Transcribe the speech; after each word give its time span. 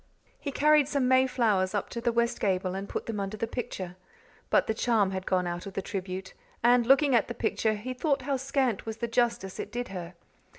He 0.39 0.51
carried 0.51 0.87
some 0.87 1.07
mayflowers 1.07 1.75
up 1.75 1.87
to 1.91 2.01
the 2.01 2.11
west 2.11 2.39
gable 2.39 2.73
and 2.73 2.89
put 2.89 3.05
them 3.05 3.19
under 3.19 3.37
the 3.37 3.45
picture. 3.45 3.97
But 4.49 4.65
the 4.65 4.73
charm 4.73 5.11
had 5.11 5.27
gone 5.27 5.45
out 5.45 5.67
of 5.67 5.73
the 5.75 5.81
tribute; 5.83 6.33
and 6.63 6.87
looking 6.87 7.13
at 7.13 7.27
the 7.27 7.35
picture, 7.35 7.75
he 7.75 7.93
thought 7.93 8.23
how 8.23 8.37
scant 8.37 8.87
was 8.87 8.97
the 8.97 9.07
justice 9.07 9.59
it 9.59 9.71
did 9.71 9.89
her. 9.89 10.15